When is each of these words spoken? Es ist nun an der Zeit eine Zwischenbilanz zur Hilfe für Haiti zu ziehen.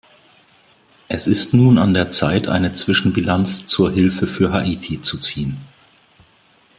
Es 1.09 1.27
ist 1.27 1.53
nun 1.53 1.77
an 1.77 1.93
der 1.93 2.09
Zeit 2.09 2.47
eine 2.47 2.73
Zwischenbilanz 2.73 3.67
zur 3.67 3.91
Hilfe 3.91 4.25
für 4.25 4.51
Haiti 4.51 4.99
zu 5.03 5.19
ziehen. 5.19 5.57